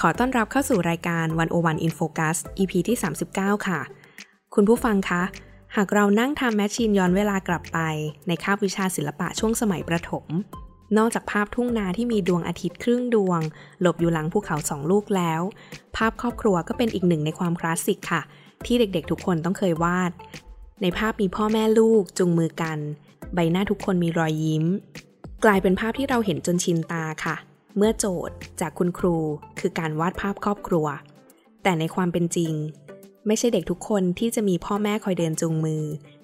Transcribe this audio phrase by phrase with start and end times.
[0.00, 2.96] ขอต้อนรับเข้าสู่รายการ101 In Focus EP ที่
[3.30, 3.80] 39 ค่ะ
[4.54, 5.22] คุณผู้ฟังคะ
[5.76, 7.78] หากเรานั่ง time machine ย้อนเวลากลับไป
[8.28, 10.26] ในคาบวิชาศิลปะช่วงสมัยประถม
[10.98, 13.40] นอกจากภาพทุ่งนาที่มีดวงอาทิตย์ครึ่งดวง
[13.80, 15.42] หลบอยู่หลังภูเขาสองลูกแล้ว
[15.96, 18.22] ภาพครอบครัวก็เป็นอีกหนึ่งในความคลาสสิกค่ะ
[18.66, 20.12] ที่เด็กๆ ทุกคนต้องเคยวาด
[20.82, 22.78] ในภาพมีพ่อแม่ลูกจุงมือกัน
[23.34, 24.64] ใบหน้าทุกคนมีรอยยิ้ม
[25.44, 27.36] กลายเป็นภาพที่เราเห็นจนชินตาค่ะ
[27.76, 29.16] เมื่อโจทย์จากคุณครู
[29.58, 30.86] คือการวาดภาพครอบครัว
[31.62, 32.52] แต่ในความเป็นจริง
[33.26, 35.82] ไม่ใช่เด็กทุกคนที่จะมีพ่อแม่คอยเดินจูงมือ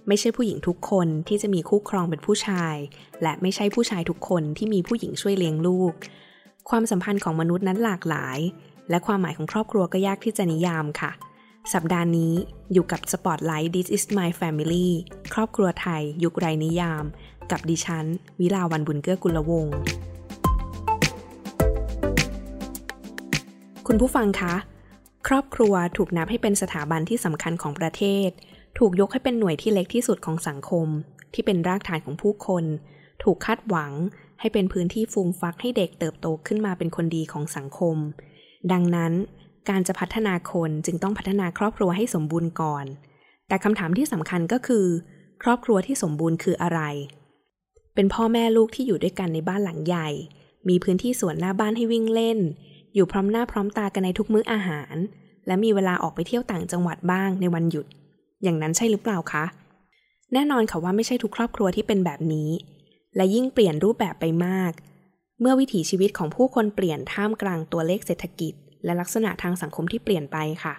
[0.08, 2.76] ไม่ใช่ผู้หญิงทุกคนที่จะมีคู่ครองเป็นผู้ชาย
[3.22, 5.92] และไม่ใช่ผู้ชายทุกคนที่มีผู้หญิงช่วยเลี้ยงลูก
[6.70, 8.38] ความสัมพันธ์ของมนุษย์นั้นหลากหลาย
[8.90, 11.10] และความหมายของครอบครัวก็ยากที่จะนิยามค่ะ
[11.72, 12.32] สัปดาห์นี้
[12.72, 14.88] อยู่กับ Spotlight This is my family
[15.34, 17.04] ครอบครัวไทย ยุคไรนิยาม
[17.50, 18.06] กับดิฉัน
[18.40, 19.78] วิลาวันบุญเกื้อกุลวงศ์
[23.86, 24.54] คุณผู้ฟังคะ
[25.28, 28.30] ครอบครัวถูกนับให้เป็นสถาบันที่สำคัญของประเทศ
[28.78, 30.86] ถูกยกให้เป็นหน่วยที่เล็กที่สุดของสังคม
[31.34, 32.64] ที่เป็นรากฐานของผู้คน
[33.22, 33.92] ถูกคาดหวัง
[34.40, 37.96] ให้เป็นพื้นที่ฟูมฟักให้เด็กเติบโตขึ้นมาเป็นคนดีของสังคม
[38.72, 39.12] ดังนั้น
[39.68, 42.84] การจะพัฒนาคนจึงต้องพัฒนาครอบครัวให้สมบูรณ์ก่อน
[43.48, 44.86] แต่คำถามที่สำคัญก็คือ
[45.42, 46.80] ครอบครัวที่สมบูรณ์คืออะไร
[47.94, 50.08] เป็นพ่อแม่ลูกที่อยู่ด้วยกันในบ้านหลังใหญ่
[50.68, 52.38] มีพื้นที่สวนหน้าบ้านให้วิ่งเล่น
[52.94, 54.94] อยู่พร้อมหน้าพร้อมตากันในทุกมื้ออาหาร
[55.46, 57.86] และมีเวลาออกไปเที่ยวต่างจังหวัดบ้างในวันหยุด
[58.42, 59.44] อย่างนั้นใช่หรือเปล่าคะ
[60.32, 62.50] แน่นอนค่ะว่าไม่ใช่ทุกครอบครัวที่เป็นแบบนี้
[63.16, 64.72] และยิ่งเปลี่ยนรูปแบบไปมาก
[65.40, 68.52] เมื่อวิถีชีวิตของผู้คนเปลี่ยนท่ามกลางตัวเลขเศรษฐกิจ
[68.84, 70.74] และลักษณะทางสังคมที่เปลี่ยนไปค่ะ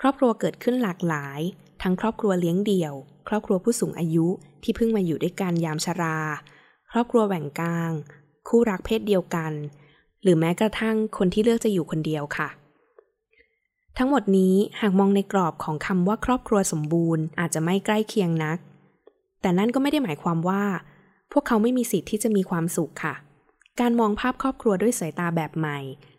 [0.00, 1.40] ครอบครัวเกิดขึ้นหลากหลาย
[1.82, 2.94] ทั้งครอบครัวเลี้ยงเดี่ยว
[3.28, 4.26] ครอบครัวผู้สูงอายุ
[4.62, 6.18] ที่เพิ่งมาอยู่ด้วยกันยามชรา
[6.92, 7.92] ครอบครัวแหว่งกลาง
[8.48, 9.52] คู่รักเพศเดียวกัน
[10.22, 12.48] หรือแม้กระทั่งคนที่เลือกจะอยู่คนเดียวค่ะ
[13.98, 18.58] ทั้งหมดนี้หากมองในกรอบของคำว่าครอบครัวสมบูรณ์อาจจะไม่ใกล้เคียงนัก
[19.40, 20.62] แต่นั่นก็ไม่ได้หมายความว่า
[21.32, 23.14] พวกเขาไม่มีสิทธิ์ที่จะมีความสุขค่ะ
[23.80, 25.78] การมองภาพครอบครัวด้วยสายตาแบบใหม่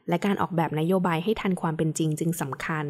[0.09, 2.85] และการออกแบบนโยบายให้ทันความเป็นจริงจึงสำคัญ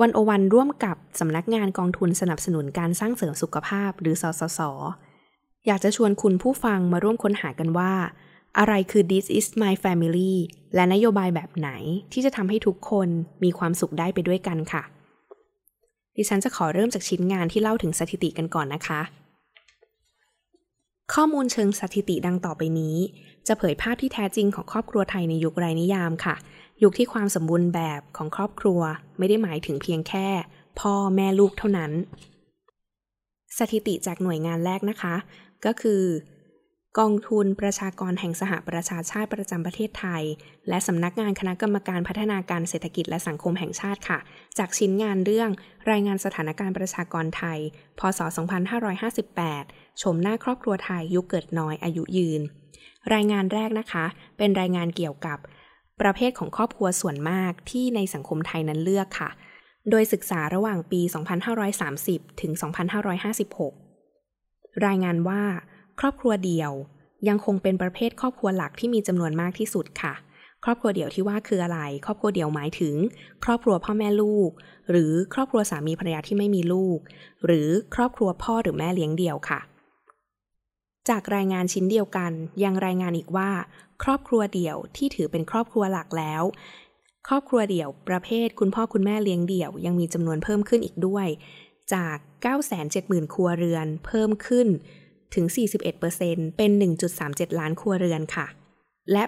[0.00, 4.60] วันโอวันร่วมกับสำนักงานกองทุนสนับสนุนการสร้างเสริมสุขภาพหรือสสส
[5.66, 7.92] อยากจะชวนคุณผู้ฟังมาร่วมค้นหากันว่า
[8.58, 10.34] อะไรคือ this is my family
[10.74, 11.70] และนโยบายแบบไหน
[12.12, 13.08] ที่จะทำให้ทุกคน
[13.44, 14.82] มีความสุขได้ไปด้วยกันค่ะ
[16.16, 19.00] ดิฉันจะขอเริ่มจากชิ้นงานที่เล่าถึงสถิติกันก่อนนะคะ
[21.14, 22.96] ข้อมูลเชิงสถิติดังต่อไปนี้
[23.46, 26.34] จะเผยภาพที่แท้จริงของครอบครัวไทยในยุคไรนิยามค่ะ
[26.82, 28.80] ยุคที่ความสมบูรณ์แบบของครอบครัว
[29.18, 30.28] ไม่ได้หมายถึงเพียงแค่
[30.80, 31.92] พ่อแม่ลูกเท่านั้น
[33.58, 35.14] สถิติจากหน่วยงานแรกนะคะ
[35.64, 36.02] ก็คือ
[37.00, 40.22] กองทุนประชากรแห่งสหประชาชาติประจำประเทศไทย
[40.68, 44.18] และสำนักงานคณะกรรมการพัฒนาการเศรษฐกิจและสังคมแห่งชาติค่ะ
[44.58, 45.50] จากชิ้นงานเรื่อง
[45.90, 47.58] รายงานสถานการณ์ประชากรไทย
[47.98, 48.20] พศ
[49.10, 52.42] 2558 ชมหน้าครอบครัวไทยยุคเกิดน้อยอายุยืน
[53.14, 54.04] รายงานแรกนะคะ
[54.38, 55.38] เป็นรายงานเกี่ยวกับ
[56.00, 59.30] ประเภทของครอบครัวส่วนมากที่ในสังคมไทยนั้นเลือกค่ะ
[59.90, 61.00] โดยศึกษาระหว่างปี
[61.90, 62.52] 2530 ถึง
[63.88, 65.42] 2556 รายงานว่า
[66.00, 66.72] ครอบครัวเดี่ยว
[67.28, 70.14] ยังคงเป็นประเภทครอบครัวหลักที่มีจำนวนมากที่สุดค่ะ
[70.64, 72.94] ครอบครัวเดี่ยวที่ว่าคืออะไร ครอบครัวเดี่ยวหมายถึง
[73.44, 74.50] ครอบครัวพ่อแม่ลูก
[74.90, 76.98] หรือครอบครัวสามีภรรยาที่ไม่มีลูก
[77.46, 79.60] หรือครอบครัวพ่อหรือแม่เลี้ยงเดี่ยวค่ะ
[81.08, 82.32] จากรายงานชิ้นเดียวกัน
[82.64, 83.50] ยังรายงานอีกว่า
[84.02, 86.42] ครอบครัวเดี่ยวที่ถือเป็นครอบครัวหลักแล้ว
[87.28, 91.26] ครอบครัวเดี่ยวประเภทคุณพ่อคุณแม่เลี้ยงเดี่ยว ยังมีจำนวนเพิ่มขึ้นอีกด้วย
[91.94, 92.16] จาก
[92.74, 94.68] 970,000 ครัวเรือน เพิ่มขึ้น
[95.34, 95.46] ถึง
[96.02, 96.70] 41%เป็น
[97.14, 98.46] 1.37 ล้านครัวเรือนค่ะ
[99.12, 99.22] และ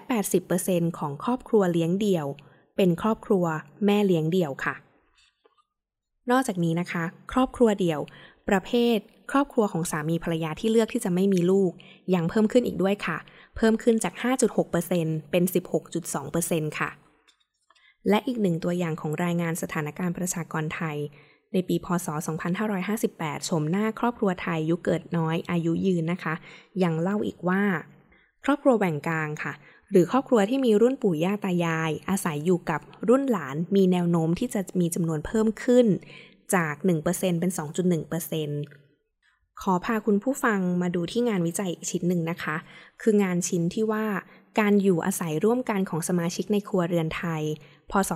[0.47, 2.27] 80%ของครอบครัวเลี้ยงเดี่ยว
[2.75, 3.45] เป็นครอบครัว
[3.85, 4.75] แม่เลี้ยงเดี่ยวค่ะ
[6.31, 7.99] นอกจากนี้นะคะ ครอบครัวเดี่ยว
[8.49, 8.97] ประเภท
[9.31, 11.71] ครอบครัวของสามีภรรยาที่เลือกที่จะไม่มีลูก
[12.13, 13.17] ยังเพิ่มขึ้นอีกด้วยค่ะ
[13.55, 14.13] เพิ่มขึ้นจาก
[14.71, 15.43] 5.6%เป็น
[16.11, 16.89] 16.2%ค่ะ
[18.09, 20.97] และอีกหนึ่งตัวอย่างของรายงานสถานการณ์ประชากรไทย
[21.55, 22.07] ในปีพศ
[22.77, 26.33] 2558 ชมหน้าครอบครัวไทยยุคเกิดน้อยอายุยืนนะคะ
[26.83, 27.63] ยังเล่าอีกว่า
[28.45, 29.53] ครอบครัวแบ่งกลางค่ะ
[29.91, 35.85] หรือครอบครัวที่มีรุ่นปู่ย่าตายาย อาศัยอยู่กับรุ่นหลานมีแนวโน้มที่จะมีจำนวนเพิ่มขึ้น
[36.55, 36.75] จาก
[37.11, 37.61] 1%เป็น 2.1%
[37.91, 38.47] ร
[39.61, 42.55] ขอพาคุณผู้ฟังมาดูที่งานวิจัยอีกชิ้นหนึ่งนะคะ
[43.01, 44.05] คืองานชิ้นที่ว่า
[44.59, 47.43] การอยู่อาศัยร่วมกันของสมาชิกในครัวเรือนไทย
[47.91, 48.11] พศ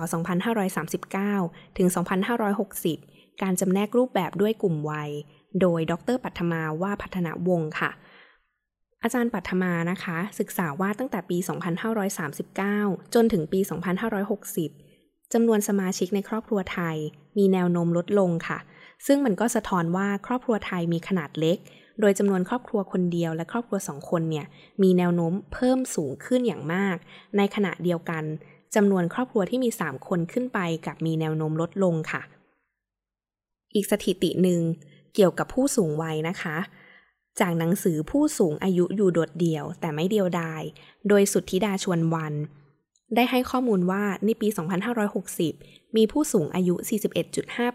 [1.26, 5.10] 2539 ถึง 2560 การจำแนกรูปแบบด้วยกลุ่มวัย
[5.60, 7.90] โดยดรปัทมาว่าพัฒนาวงศ์ค่ะ
[9.02, 11.38] อาจารย์ปัทมานะคะ ศึกษาว่าตั้งแต่ปี
[12.26, 13.60] 2539 จนถึงปี
[14.46, 16.96] 2560 จำนวนสมาชิกในครอบครัวไทย
[17.38, 18.58] มีแนวโน้มลดลงค่ะ
[19.06, 21.58] ซึ่งมันก็สะท้อนว่าครอบครัวไทยมีขนาดเล็ก
[22.00, 24.46] โดยจำนวนครอบครัวคนเดียวและครอบครัวสองคนเนี่ย
[24.82, 26.96] มีแนวโน้มเพิ่มสูงขึ้นอย่างมาก
[27.36, 28.24] ในขณะเดียวกัน
[28.74, 32.22] จำนวนครอบครัวที่มี 3 คนขึ้นไปกับมีแนวโน้มลดลงค่ะ
[33.74, 34.60] อีกสถิติหนึ่ง
[35.14, 36.56] เกี่ยวกับผู้สูงวัยนะคะ
[37.40, 40.62] จากหนังสือผู้สูงอายุอยู่โดดเดี่ยว แต่ไม่เดียวดาย
[41.08, 42.34] โดยสุทธิดาชวนวัน
[43.14, 44.48] ได้ให้ข้อมูลว่าในปี
[45.22, 46.74] 2560 มีผู้สูงอายุ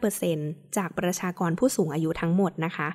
[0.07, 2.87] 41.5%จากประชากรผู้สูงอายุทั้งหมดนะคะ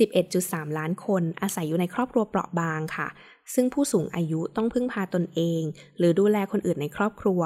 [0.00, 3.08] 11.3 ล้านคนอาศัยอยู่ในครอบครัวเปราะบางค่ะ
[3.54, 5.62] ซึ่งผู้สูงอายุต้องพึ่งพาตนเอง
[5.98, 7.40] หรือดูแลคนอื่นในครอบครัว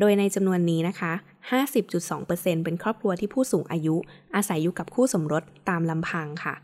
[0.00, 1.12] โดยในจำนวนนี้นะคะ
[1.88, 3.96] 50.2%เป็นครอบครัวที่ผู้สูงอายุ
[4.36, 6.54] อาศัยอยู่กับคู่สมรสตามลำพังค่ะ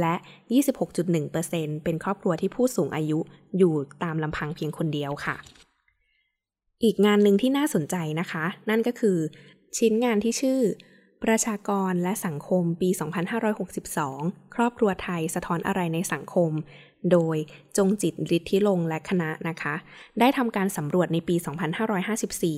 [0.00, 0.14] และ
[0.98, 3.18] 26.1%เป็นครอบครัวที่ผู้สูงอายุ
[3.58, 5.36] อยู่ตามลำพังเพียงคนเดียวค่ะ
[6.84, 9.18] อีกงานหนึ่งที่น่าสนใจนะคะ นั่นก็คือ
[9.78, 10.60] ชิ้นงานที่ชื่อ
[11.24, 12.88] ประชากรและสังคมปี
[13.72, 16.50] 2562 ครอบครัวไทยสะท้อนอะไรในสังคม
[17.12, 17.36] โดย
[17.76, 19.74] จงจิตฤทธิลงและคณะนะคะ
[20.20, 21.36] ได้ทำการสำรวจในปี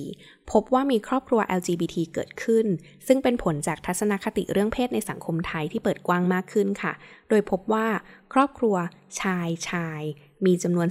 [0.03, 2.65] 2554 พบว่ามีครอบครัว LGBT เกิดขึ้น
[3.07, 6.93] ซึ่งเป็นผลจากทัศนคติเรื่องเพศในสังคมไทยที่เปิดกว้างมากขึ้นค่ะ
[7.29, 7.87] โดยพบว่า
[8.33, 8.75] ครอบครัว
[9.21, 10.01] ชายชาย
[10.45, 10.87] มีจำนวน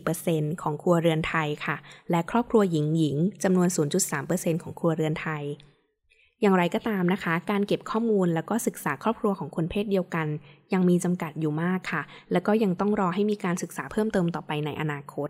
[0.00, 1.76] 0.4%ของครัวเรือนไทยค่ะ
[2.10, 3.68] และครอบครัวหญิงหญิงจำนวน
[4.16, 5.44] 0.3%ของครัวเรือนไทย
[6.44, 10.26] อย่างไรก็ตามนะคะ การเก็บข้อมูลแล้วก็ศึกษาครอบครัวของคนเพศเดียวกัน
[10.72, 12.02] ยังมีจำกัดอยู่มากค่ะ
[12.32, 15.28] แล้วก็ยังต้องรอให้มีการศึกษาเพิ่มเติมต่อไปในอนาคต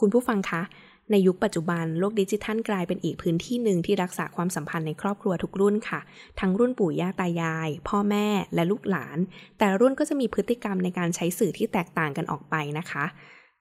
[0.00, 0.62] คุณผู้ฟังคะ
[1.10, 6.00] ในยุคปัจจุบันโลกดิจิทัลกลายเป็นอีกพื้นที่หนึ่งที่รักษาความสัมพันธ์ในครอบครัวทุกรุ่นค่ะ
[6.40, 9.18] ทั้งรุ่นปู่ย่าตายาย พ่อแม่และลูกหลาน
[9.58, 13.04] แต่รุ่นก็จะมีพฤติกรรมในการใช้สื่อที่แตกต่างกันออกไปนะคะ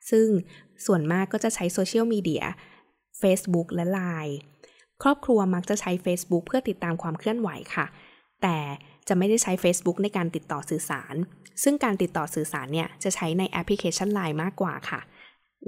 [0.09, 0.27] ซึ่ง
[0.85, 2.43] ส่วนมากก็จะใช้โซเชียลมีเดีย
[3.21, 4.35] Facebook และ Line
[5.03, 7.85] ครอบครัวมักจะใช้ Facebook เพื่อติดตามความเคลื่อนไหวค่ะ
[8.41, 8.57] แต่
[9.07, 11.15] จะไม่ได้ใช้ Facebook ในการติดต่อสื่อสาร
[11.63, 14.99] ซึ่งการติดต่อสื่อสารเนี่ยจะใช้ในแอปพลิเคชัน Line มากกว่าค่ะ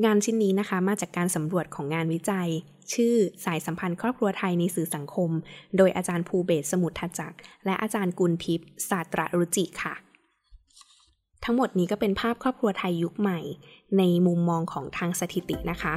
[0.05, 2.49] งานชิ้นนี้นะคะมาจากการสำรวจของงานวิจัย
[2.93, 3.15] ชื่อ
[3.45, 5.31] สายสัมพันธ์ครอบครัวไทยในสื่อสังคม
[5.77, 9.95] โดยอาจารย์ภูเบศสมุทรจักร และอาจารย์กุลทิพย์ศาสตรารุจิค่ะ
[11.43, 13.39] ทั้งหมดนี้ก็เป็นภาพครอบครัวไทยยุคใหม่
[13.97, 15.95] ในมุมมองของทางสถิตินะคะ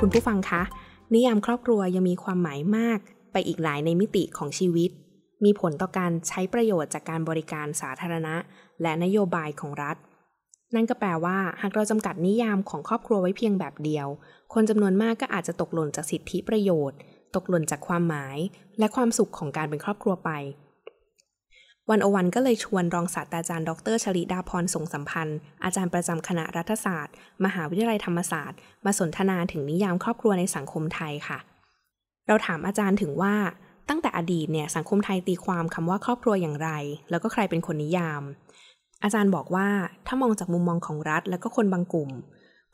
[0.00, 0.62] คุณผู้ฟังคะ
[1.14, 2.98] นิยามครอบครัวยังมีความหมายมาก
[3.32, 4.90] ไปอีกหลายในมิติของชีวิต
[5.44, 8.34] มีผลต่อการใช้ประโยชน์จากการบริการสาธารณะ
[8.82, 9.96] และนโยบายของรัฐ
[10.74, 14.08] นั่นก็แปลว่า หากเราจำกัดนิยามของครอบครัวไว้เพียงแบบเดียว
[14.54, 16.98] คนจำนวนมากก็อาจจะตกหล่นจากสิทธิประโยชน์
[17.34, 18.38] ตกหล่นจากความหมาย
[18.78, 20.30] และความสุขของการเป็นครอบครัวไป
[21.90, 31.38] วันอวันก็เลยชวนรองศาสตราจารย์ดรชลิดาพรสงสัมพันธ์ อาจารย์ประจำคณะรัฐศาสตร์ มหาวิทยาลัยธรรมศาสตร์ มาสนทนาถึงนิยามครอบครัวในสังคมไทยค่ะ
[32.26, 33.34] เราถามอาจารย์ถึงว่า
[33.88, 36.70] ตั้งแต่อดีตเนี่ยสังคมไทยตีความคำว่าครอบครัวอย่างไร
[37.10, 38.22] แล้วก็ใครเป็นคนนิยาม
[39.02, 39.68] อาจารย์บอกว่า
[40.06, 42.10] ถ้ามองจากมุมมองของรัฐ แล้วก็คนบางกลุ่ม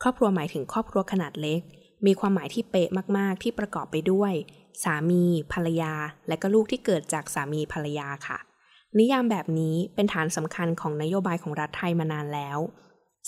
[0.03, 1.61] ครอบครัวหมายถึงครอบครัวขนาดเล็ก
[2.07, 4.33] มีความหมายที่เป๊ะมาก ๆ ที่ประกอบไปด้วย
[4.85, 5.23] สามี
[5.53, 5.93] ภรรยา
[6.29, 8.39] และก็ลูกที่เกิดจากสามีภรรยาค่ะ
[8.99, 12.59] นิยามแบบนี้เป็นฐานสำคัญของนโยบายของรัฐไทยมานานแล้ว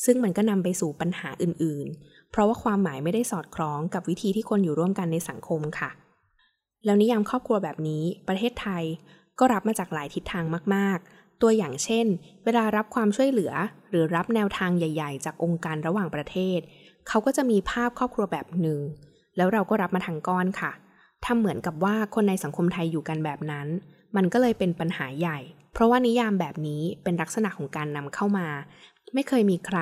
[0.05, 5.91] ซึ่งมันก็นำไปสู่ปัญหาอื่น ๆ เพราะว่าความหมายไม่ได้สอดคล้องกับวิธีที่คนอยู่ร่วมกันในสังคมค่ะ
[6.85, 8.85] แล้วนิยามครอบครัวแบบนี้ ประเทศไทย
[9.39, 10.45] ก็รับมาจากหลายทิศทาง
[10.75, 12.07] มาก ๆ ตัวอย่างเช่น
[12.45, 13.53] เวลารับความช่วยเหลือ
[13.91, 16.59] หรือรับแนวทางใหญ่ ๆ จากองค์การระหว่างประเทศ
[17.09, 18.81] เขาก็จะมีภาพครอบครัวแบบหนึ่ง
[19.37, 20.73] แล้วเราก็รับมาทางก้อนค่ะ
[21.25, 23.67] ทำเหมือนกับว่าคนในสังคมไทยอยู่กันแบบนั้น
[24.17, 25.39] มันก็เลยเป็นปัญหาใหญ่
[25.73, 28.47] เพราะว่านิยามแบบนี้เป็นลักษณะของการนำเข้ามา
[29.15, 29.81] ไม่เคยมีใคร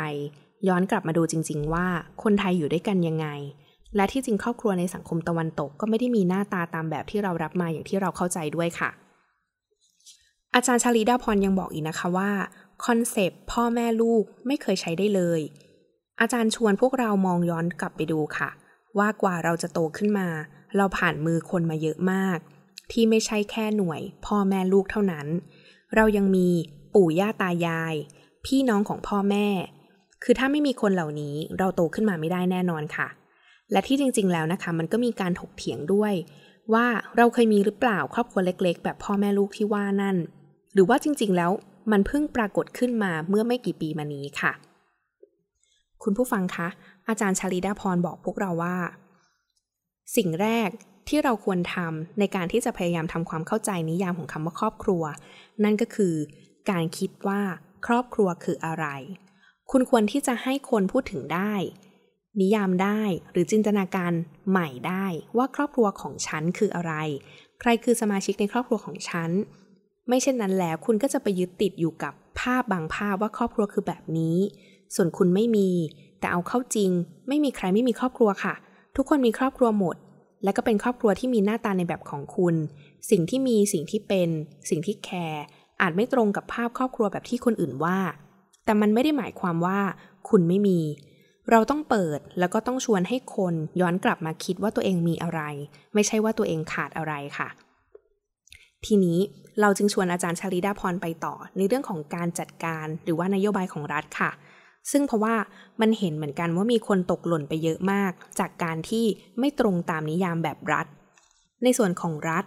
[0.68, 1.86] ย้อนกลับมาดูจริง ๆ ว่า
[2.22, 3.26] คนไทยอยู่ด้วยกันยังไง
[3.96, 8.90] และที่จริงครอบครัวในสังคมตะวันตกก็ไม่ได้มีหน้าตาตามแบบที่เรารับมาอย่างที่เราเข้าใจด้วยค่ะ
[10.54, 12.30] อาจารย์ชาลีดาพรยังบอกอีกนะคะว่า
[12.84, 15.40] คอนเซปต์พ่อแม่ลูกไม่เคยใช้ได้เลย
[16.20, 18.50] อาจารย์ชวนพวกเรามองย้อนกลับไปดูค่ะ
[18.98, 20.28] ว่ากว่าเราจะโตขึ้นมา
[20.76, 22.38] เราผ่านมือคนมาเยอะมาก
[22.92, 25.26] ที่ไม่ใช่แค่หน่วย พ่อแม่ลูกเท่านั้น
[25.94, 26.48] เรายังมี
[26.94, 27.94] ปู่ย่าตายาย
[28.46, 29.46] พี่น้องของพ่อแม่
[30.22, 33.08] คือถ้าไม่มีคนเหล่านี้เราโตขึ้นมาไม่ได้แน่นอนค่ะ
[33.72, 36.12] และที่จริง ๆ แล้วนะคะ มันก็มีการถกเถียงด้วย
[36.74, 40.16] ว่าเราเคยมีหรือเปล่าครอบครัวเล็ก ๆ แบบพ่อแม่ลูกที่ว่านั่น
[40.74, 41.50] หรือว่าจริง ๆ แล้ว
[41.92, 44.52] มันเพิ่งปรากฏขึ้นมาเมื่อไม่กี่ปีมานี้ค่ะ
[46.02, 46.68] คุณผู้ฟังคะ
[47.08, 48.76] อาจารย์ชาลีดาพรบอกพวกเราว่า
[50.16, 50.70] สิ่งแรก
[51.08, 55.02] ที่เราควรทำในการที่จะพยายามทำความเข้าใจนิยามของคำว่าครอบครัว
[55.64, 56.14] นั่นก็คือ
[56.70, 57.40] การคิดว่า
[57.86, 58.86] ครอบครัวคืออะไร
[59.70, 61.54] คุณควรที่จะให้คนพูดถึงได้
[62.40, 63.00] นิยามได้
[63.32, 64.12] หรือจินตนาการ
[64.50, 65.06] ใหม่ได้
[65.36, 66.94] ว่าครอบครัวของฉันคืออะไร
[67.60, 69.30] ใครคือสมาชิกในครอบครัวของฉัน
[70.08, 74.36] ไม่เช่นนั้นแล้วคุณก็จะไปยึดติดอยู่กับภาพบางภาพว่าครอบครัวคือแบบนี้
[74.94, 75.70] ส่วนคุณไม่มี
[76.20, 76.90] แต่เอาเข้าจริง
[77.28, 78.54] ไม่มีใครไม่มีครอบครัวค่ะ
[78.96, 79.96] ทุกคนมีครอบครัวหมด
[80.44, 82.54] และก็เป็นครอบครัวที่มีหน้าตาในแบบของคุณ
[83.10, 84.28] สิ่งที่มีสิ่งที่เป็น
[84.70, 85.44] สิ่งที่แคร์
[85.80, 87.98] อาจไม่ตรงกับภาพครอบครัวแบบที่คนอื่นว่า
[88.64, 89.78] แต่มันไม่ได้หมายความว่า
[90.28, 90.80] คุณไม่มี
[91.50, 95.40] เราต้องเปิดแล้วก็ต้องชวนให้คนย้อนกลับมาคิดว่าตัวเองมีอะไร
[95.94, 97.48] ไม่ใช่ว่าตัวเองขาดอะไรค่ะ
[98.86, 99.18] ทีนี้
[99.60, 104.30] เราจึงชวนอาจารย์ชาลิดาพรไปต่อในเรื่องของการจัดการหรือว่านโยบายของรัฐค่ะ
[104.90, 105.34] ซึ่งเพราะว่า
[105.80, 109.04] มันเห็นเหมือนกันว่ามีคนตกหล่นไปเยอะมาก จากการที่
[109.38, 110.86] ไม่ตรงตามนิยามแบบรัฐ
[111.62, 112.44] ในส่วนของรัฐ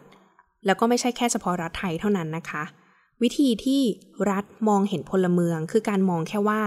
[0.66, 2.64] แล้วก็ไม่ใช่แค่เฉพาะรัฐไทยเท่านั้นนะคะ
[3.22, 3.82] วิธีที่
[4.32, 6.62] รัฐมองเห็นพลเมือง คือการมองแค่ว่า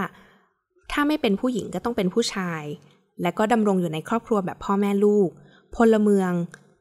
[0.91, 2.63] ถ้าไม่เป็นผู้หญิงก็ต้องเป็นผู้ชาย
[3.21, 5.29] และก็ดำรงอยู่ในครอบครัวแบบพ่อแม่ลูก
[5.75, 6.31] พลเมือง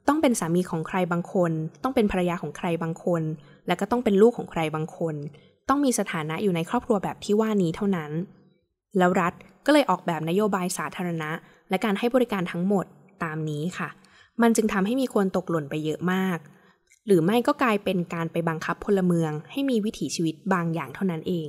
[0.09, 1.53] ต้องเป็นสามีของใครบางคน
[1.83, 3.23] ต้องเป็นภรรยาของใครบางคน
[3.67, 5.15] และก็ต้องเป็นลูกของใครบางคน
[5.69, 8.11] ต้องมีสถานะอยู่ในครอบครัวแบบที่ว่านี้เท่านั้น
[8.99, 9.33] แล้วรัฐ
[9.67, 11.31] ก็เลยออกแบบนโยบายสาธารณะ
[11.71, 12.87] และการให้บริการทั้งหมด
[13.25, 13.89] ตามนี้ค่ะ
[14.43, 16.39] มันจึงทำให้มีคนตกหล่นไปเยอะมาก
[17.07, 21.49] หรือไม่ก็กลายเป็นการไปบังคับพลเมือง ให้มีวิถีชีวิตบางอย่างเท่านั้นเอง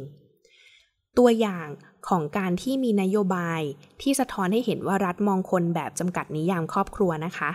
[1.17, 1.67] ตัวอย่าง
[2.09, 3.61] ของการที่มีนโยบาย
[4.01, 7.51] ที่สะท้อนให้เห็นว่ารัฐมองคนแบบจำกัดนิยามครอบครัวนะคะ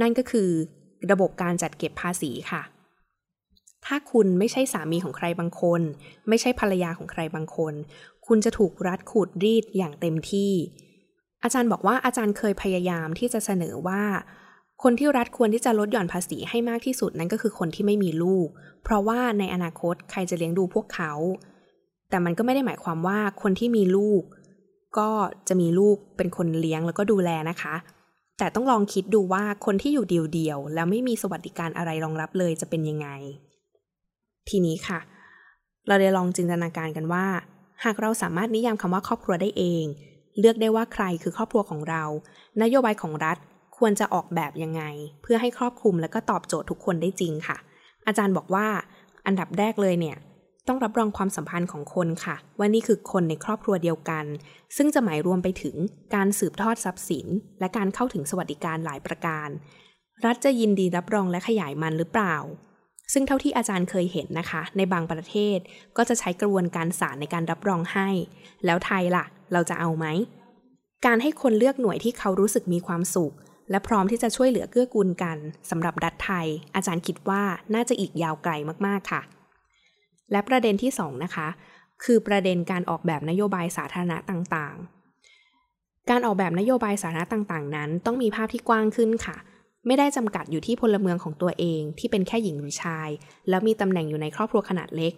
[0.00, 0.50] นั่นก็คือ
[1.10, 2.62] ระบบการจัดเก็บภาษีค่ะ
[3.86, 5.80] ถ้าคุณไม่ใช่สามีของใครบางคน
[6.28, 7.74] ไม่ใช่ภรรยาของใครบางคน
[8.28, 10.52] คุณจะถูกรัฐขูดรีดอย่างเต็มที่
[11.42, 14.02] อาจารย์บอกว่าอาจารย์เคยพยายามที่จะเสนอว่า
[14.82, 18.48] คนที่รัฐควรที่จะลดหย่อนภาษีให้มากที่สุดนั่นก็คือคนที่ไม่มีลูก
[18.84, 21.12] เพราะว่าในอนาคตใครจะเลี้ยงดูพวกเขา
[22.10, 24.22] แต่มันก็ไม่ได้หมายความว่าคนที่มีลูก
[24.98, 25.10] ก็
[25.48, 27.74] จะมีลูกเป็นคนเลี้ยงแล้วก็ดูแลนะคะ
[28.38, 33.08] แต่ต้องลองคิดดูว่าคนที่อยู่เดียวๆแล้วไม่มีสวัสดิการอะไรรองรับเลยจะเป็นยังไง
[34.48, 35.00] ทีนี้ค่ะ
[35.86, 37.26] เราได้ลองจินตนาการกันว่า
[37.84, 39.84] หากเราสามารถนิยามคำว่าครอบครัวได้เอง
[40.38, 42.02] เลือกได้ว่าใครคือครอบครัวของเรา
[42.62, 43.38] นโยบายของรัฐ
[43.78, 44.82] ควรจะออกแบบยังไง
[45.22, 47.56] เพื่อให้ครอบคลุมและก็ตอบโจทย์ทุกคนได้จริงค่ะ
[48.06, 48.66] อาจารย์บอกว่า
[49.26, 50.16] อันดับแรกเลยเนี่ย
[50.68, 54.24] ต้องรับรองความสัมพันธ์ของคนค่ะ ว่านี่คือคนในครอบครัวเดียวกัน
[54.76, 55.76] ซึ่งจะหมายรวมไปถึง
[56.14, 57.26] การสืบทอดทรัพย์สิน
[57.60, 59.48] และการเข้าถึงสวัสดิการหลายประการ
[60.24, 62.36] รัฐจะยินดีรับรองและขยายมันหรือเปล่า
[63.12, 65.58] ซึ่งเท่าที่อาจารย์เคยเห็นนะคะ ในบางประเทศ
[65.96, 68.08] ก็จะใช้กระบวนการศาลในการรับรองให้
[68.64, 70.06] แล้วไทยล่ะ เราจะเอาไหม
[71.06, 73.34] การให้คนเลือกหน่วยที่เขารู้สึกมีความสุข
[73.70, 75.38] และพร้อมที่จะช่วยเหลือเกื้อกูลกัน
[75.70, 77.42] สำหรับรัฐไทย อาจารย์คิดว่า
[77.74, 78.52] น่าจะอีกยาวไกล
[78.86, 79.22] มากๆค่ะ
[80.32, 81.48] และประเด็นที่2นะคะ
[82.04, 89.36] คือประเด็นการออกแบบนโยบายสาธารณะต่างๆ การออกแบบนโยบายสาธารณะต่างๆ นั้น ต้องมีภาพที่กว้างขึ้นค่ะ
[89.86, 93.08] ไม่ได้จำกัดอยู่ที่พลเมืองของตัวเองที่เป็นแค่หญิงหรือชาย
[93.48, 95.12] แล้วมีตำแหน่งอยู่ในครอบครัวขนาดเล็ก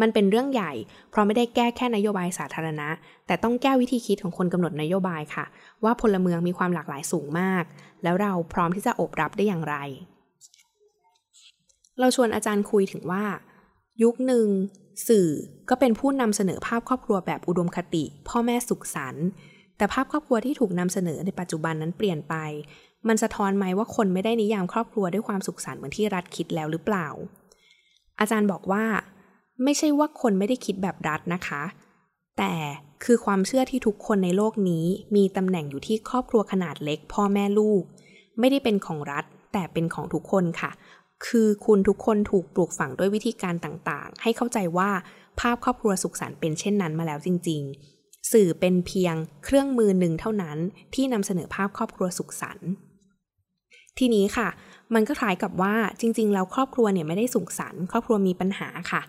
[0.00, 0.72] มันเป็นเรื่องใหญ่
[1.10, 2.88] เพราะไม่ได้แก้แค่นโยบายสาธารณะ
[3.26, 5.44] แต่ต้องแก้วิธีคิดของคนกำหนดนโยบายค่ะ
[5.84, 7.64] ว่าพลเมืองมีความหลากหลายสูงมาก
[8.02, 9.76] แล้วเราพร้อมที่จะอบรับได้อย่างไร
[12.00, 13.24] เราชวนอาจารย์คุยถึงว่า
[14.02, 14.46] ยุคหนึ่ง
[15.08, 15.28] สื่อ
[15.68, 19.26] ก็เป็นผู้นำเสนอภาพครอบครัวแบบอุดมคติ พ่อแม่สุขสันต์
[19.76, 22.34] แต่ภาพครอบครัวที่ถูกนำเสนอในปัจจุบันนั้นเปลี่ยนไป
[23.08, 27.08] มันสะท้อนไหมว่าคนไม่ได้นิยามครอบครัวด้วยความสุขสันต์เหมือนที่รัฐคิดแล้วหรือเปล่า
[28.20, 28.84] อาจารย์บอกว่า
[29.64, 31.62] ไม่ใช่ว่าคนไม่ได้คิดแบบรัฐนะคะ
[32.38, 32.54] แต่
[33.04, 34.84] คือความเชื่อที่ทุกคนในโลกนี้
[35.16, 37.82] มีตำแหน่งอยู่ที่ครอบครัวขนาดเล็ก พ่อแม่ลูก
[38.38, 40.70] ไม่ได้เป็นของรัฐ แต่เป็นของทุกคนค่ะ
[41.26, 44.90] คือคุณทุกคนถูกปลูกฝังด้วยวิธีการต่างๆ ให้เข้าใจว่า
[45.40, 47.62] ภาพครอบครัวสุขสันต์เป็นเช่นนั้นมาแล้วจริง
[47.96, 50.58] ๆ สื่อเป็นเพียงเครื่องมือหนึ่งเท่านั้น
[50.94, 52.68] ที่นำเสนอภาพครอบครัวสุขสันต์
[53.98, 54.48] ทีนี้ค่ะ
[54.94, 59.02] มันก็คล้ายกับว่าจริง ๆ แล้วครอบครัวเนี่ยไม่ได้สุขสันต์ครอบครัวมีปัญหาค่ะ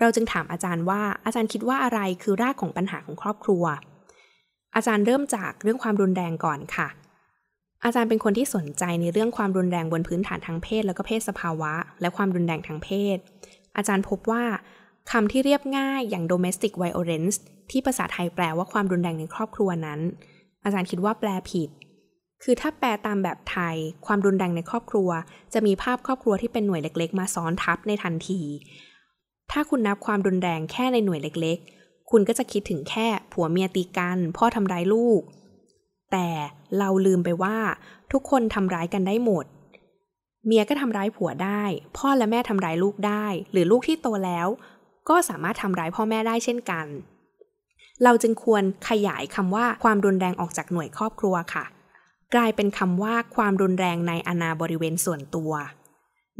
[0.00, 3.64] เราจึงถามอาจารย์ว่าอาจารย์คิดว่าอะไรคือรากของปัญหาของครอบครัว
[4.76, 6.88] อาจารย์เริ่มจากเรื่องความรุนแรงก่อนค่ะ
[7.84, 13.18] อาจารย์เป็นคนที่สนใจในเรื่องความรุนแรงบนพื้นฐานทางเพศ แล้วก็เพศสภาวะ และความรุนแรงทางเพศ
[13.76, 14.44] อาจารย์พบว่า
[15.10, 17.36] คำที่เรียบง่ายอย่าง domestic violence
[17.70, 20.00] ที่ภาษาไทยแปลว่าความรุนแรงในครอบครัวนั้น
[20.64, 21.68] อาจารย์คิดว่าแปลผิด
[22.42, 23.76] คือถ้าแปลตามแบบไทย
[24.06, 25.10] ความรุนแรงในครอบครัว
[25.54, 28.40] จะมีภาพครอบครัวที่เป็นหน่วยเล็ก ๆ มาซ้อนทับในทันที
[29.52, 35.20] ถ้าคุณนับความรุนแรงแค่ในหน่วยเล็ก ๆ คุณก็จะคิดถึงแค่ผัวเมียตีกัน พ่อทำร้ายลูก
[36.12, 36.28] แต่
[36.78, 37.56] เราลืมไปว่า
[38.12, 39.44] ทุกคนทำร้ายกันได้หมด
[40.46, 41.62] เมียก็ทำร้ายผัวได้
[41.96, 44.48] พ่อและแม่ทำร้ายลูกได้ หรือลูกที่โตแล้ว
[45.08, 46.86] ก็สามารถทำร้ายพ่อแม่ได้เช่นกัน
[48.04, 51.64] เราจึงควรขยายคำว่าความรุนแรงออกจากหน่วยครอบครัวค่ะ
[52.34, 55.52] กลายเป็นคำว่าความรุนแรงในอนาบริเวณส่วนตัว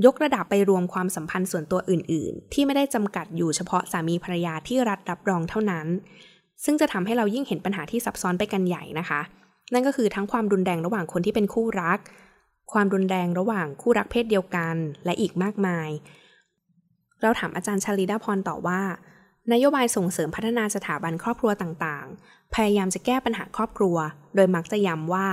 [0.04, 5.86] ยกระดับไปรวมความสัมพันธ์ส่วนตัวอื่น ๆ ที่ไม่ได้จำกัดอยู่เฉพาะสามีภรรยาที่รัฐรับรองเท่านั้น
[6.64, 9.20] ซึ่งจะทำให้เรายิ่งเห็นปัญหาที่ซับซ้อนไปกันใหญ่นะคะ
[9.72, 11.98] นั่นก็คือทั้งความรุนแรงระหว่างคนที่เป็นคู่รัก
[12.72, 15.88] ความรุนแรงระหว่างคู่รักเพศเดียวกัน และอีกมากมาย
[17.22, 18.80] เราถามอาจารย์ชาลีดาพรต่อว่า
[19.52, 23.96] นโยบายส่งเสริมพัฒนาสถาบันครอบครัวต่างๆ พยายามจะแก้ปัญหาครอบครัว
[24.34, 25.26] โดยมักจะย้ำว่า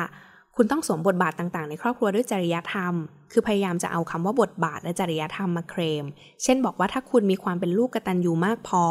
[0.55, 2.93] คุณต้องสวมบทบาทต่างๆ ในครอบครัวด้วยจริยธรรม
[3.31, 6.05] คือพยายามจะเอาคำว่าบทบาทและจริยธรรมมาเคลม
[6.43, 8.83] เช่นบอกว่าถ้าคุณมีความเป็นลูกกตัญญูมากพอ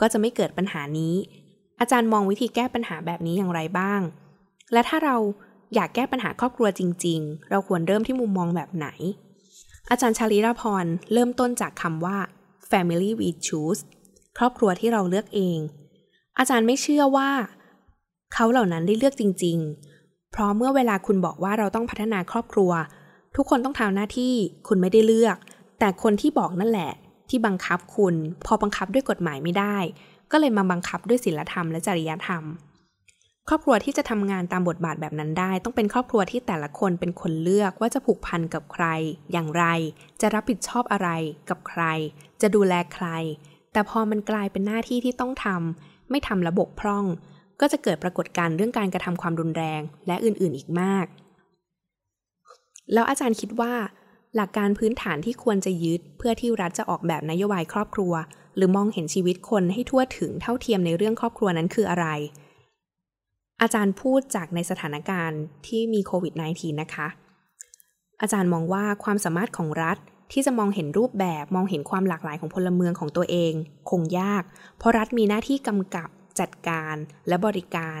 [0.00, 1.14] ก็จะไม่เกิดปัญหานี้
[1.80, 4.00] อาจารย์มองวิธีแก้ปัญหาแบบนี้อย่างไรบ้าง
[4.72, 5.16] และถ้าเรา
[5.74, 8.88] อยากแก้ปัญหาครอบครัวจริง ๆ เราควรเริ่มที่มุมมองแบบไหน
[9.90, 12.16] อาจารย์ชาลีราพรเริ่มต้นจากคำว่า
[12.70, 13.80] family we choose
[14.38, 15.58] ครอบครัวที่เราเลือกเอง
[16.38, 17.30] อาจารย์ไม่เชื่อว่า
[18.34, 19.99] เขาเหล่านั้นได้เลือกจริง ๆ
[20.30, 22.72] เพราะเมื่อเวลาคุณบอกว่าเราต้องพัฒนาครอบครัว
[23.36, 24.34] ทุกคนต้องทำหน้าที่
[24.68, 25.36] คุณไม่ได้เลือก
[25.78, 26.92] แต่คนที่บอกนั่นแหละ
[27.28, 28.14] ที่บังคับคุณ
[28.46, 29.76] พอบังคับด้วยกฎหมายไม่ได้
[30.30, 32.44] ก็เลยมาบังคับด้วยศีลธรรมและจริยธรรม
[33.48, 38.86] ครอบครัวที่จะทำงานตามบทบาทแบบนั้นได้ ต้องเป็นครอบครัวที่แต่ละคนเป็นคนเลือกว่าจะผูกพันกับใคร
[39.32, 39.64] อย่างไร
[40.20, 41.08] จะรับผิดชอบอะไร
[41.48, 41.82] กับใคร
[42.40, 43.06] จะดูแลใคร
[43.72, 47.04] แต่พอมันกลายเป็นหน้าที่ที่ต้องทำไม่ทำระบบพร่อง
[47.60, 51.06] ก็จะเกิดปรากฏการณ์เรื่องการกระทำความรุนแรงและอื่นๆอีกมาก
[52.92, 53.72] แล้วอาจารย์คิดว่า
[54.36, 58.12] หลักการพื้นฐานที่ควรจะยึดเพื่อที่รัฐจะออกแบบนโยบายครอบครัว
[58.56, 62.06] หรือมองเห็นชีวิตคนให้ทั่วถึงเท่าเทียมในเรื่องครอบครัวนั้นคืออะไร
[63.62, 67.08] อาจารย์พูดจากในสถานการณ์ที่มีโควิด -19 นะคะ
[68.20, 69.98] อาจารย์มองว่าความสามารถของรัฐ
[70.32, 73.52] ที่จะมองเห็นรูปแบบมองเห็นความหลากหลายของพลเมืองของตัวเอง
[73.90, 74.42] คงยาก
[74.78, 76.08] เพราะรัฐมีหน้าที่กำกับ
[76.40, 76.96] จัดการ
[77.28, 78.00] และบริการ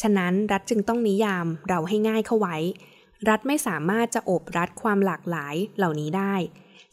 [0.00, 2.56] ฉะนั้นรัฐจึงต้องนิยามเราให้ง่ายเข้าไว้
[3.28, 6.34] รัฐไม่สามารถจะโอบรัดความหลากหลายเหล่านี้ได้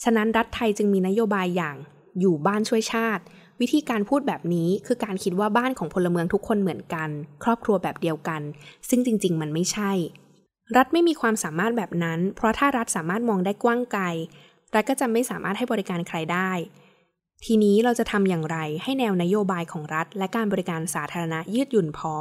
[0.04, 1.76] ฉะนั้นรัฐไทยจึงมีนโยบายอย่าง
[2.20, 3.24] อยู่บ้านช่วยชาติ
[3.62, 7.10] วิธีการพูดแบบนี้คือการคิดว่าบ้านของพลเมืองทุกคนเหมือนกัน
[7.44, 8.42] ครอบครัวแบบเดียวกัน
[8.90, 9.92] ซึ่งจริง ๆ มันไม่ใช่
[10.78, 14.04] รัฐไม่มีความสามารถแบบนั้น เพราะถ้ารัฐสามารถมองได้กว้างไกล
[14.76, 16.52] รัฐก็จะไม่สามารถให้บริการใครได้
[17.44, 22.16] ทีนี้เราจะทำอย่างไรให้แนวนโยบายของรัฐ และการบริการสาธารณะยืดหยุ่นพอ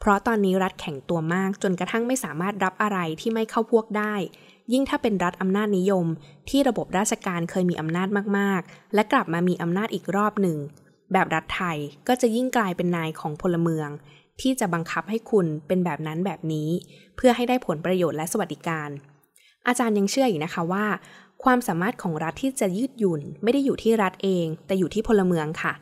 [0.00, 4.14] เพราะตอนนี้รัฐแข็งตัวมากจนกระทั่งไม่สามารถรับอะไรที่ไม่เข้าพวกได้
[4.72, 6.06] ยิ่งถ้าเป็นรัฐอำนาจนิยม
[6.50, 10.58] ที่ระบบราชการเคยมีอำนาจมากๆ และกลับมามีอำนาจอีกรอบหนึ่ง
[11.12, 13.88] แบบรัฐไทยก็จะยิ่งกลายเป็นนายของพลเมือง
[14.40, 16.68] ที่จะบังคับให้คุณเป็นแบบนั้นแบบนี้
[17.16, 18.88] เพื่อให้ได้ผลประโยชน์และสวัสดิการ
[19.66, 20.86] อาจารย์ยังเชื่ออีกนะคะว่า
[21.44, 25.72] ความสามารถของรัฐที่จะยืดหยุ่น ไม่ได้อยู่ที่รัฐเอง แต่อยู่ที่พลเมืองค่ะ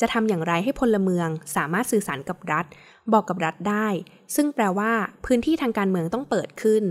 [0.00, 2.64] จะทำอย่างไรให้พลเมืองสามารถสื่อสารกับรัฐ
[3.12, 3.88] บอกกับรัฐได้
[4.34, 4.92] ซึ่งแปลว่า
[5.24, 6.82] พื้นที่ทางการเมืองต้องเปิดขึ้น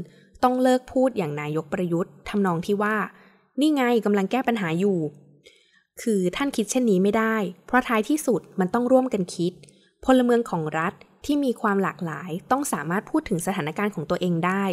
[0.44, 2.96] ต้องเลิกพูดอย่างนายกประยุทธ์ทำนองที่ว่า
[3.60, 5.00] นี่ไงกำลังแก้ปัญหาอยู่
[6.02, 9.54] คือท่านคิดเช่นนี้ไม่ได้ เพราะท้ายที่สุดมันต้องร่วมกันคิด
[10.06, 10.94] พลเมืองของรัฐ
[11.26, 14.64] ที่มีความหลากหลาย ต้องสามารถพูดถึงสถานการณ์ของตัวเองได้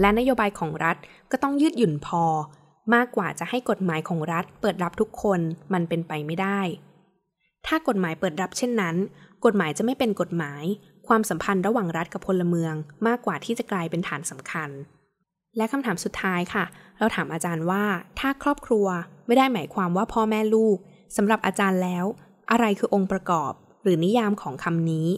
[0.00, 0.96] และนโยบายของรัฐ
[1.30, 2.24] ก็ต้องยืดหยุ่นพอ
[2.94, 5.40] มากกว่าจะให้กฎหมายของรัฐเปิดรับทุกคน
[5.72, 6.60] มันเป็นไปไม่ได้
[7.66, 8.96] ถ้ากฎหมายเปิดรับเช่นนั้น
[9.44, 10.64] กฎหมายจะไม่เป็นกฎหมาย
[11.08, 12.74] ความสัมพันธ์ระหว่างรัฐกับพลเมือง
[13.06, 14.70] มากกว่าที่จะกลายเป็นฐานสำคัญ
[15.56, 16.64] และคำถามสุดท้ายค่ะ
[16.98, 17.84] เราถามอาจารย์ว่า
[18.18, 18.86] ถ้าครอบครัว
[19.26, 20.76] ไม่ได้หมายความว่าพ่อแม่ลูก
[21.16, 22.04] สำหรับอาจารย์แล้ว
[22.50, 25.08] อะไรคือองค์ประกอบ หรือนิยามของคำนี้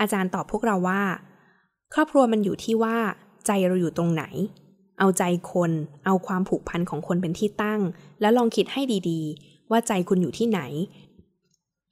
[0.00, 1.02] อาจารย์ตอบพวกเราว่า
[1.94, 2.96] ครอบครัวมันอยู่ที่ว่า
[3.46, 4.24] ใจเราอยู่ตรงไหน
[4.98, 5.22] เอาใจ
[5.52, 5.72] คน
[6.06, 7.80] เอาความผูกพันของคนเป็นที่ตั้ง
[8.20, 10.60] แล้วลองคิดให้ดีๆ ว่าใจคุณอยู่ที่ไหน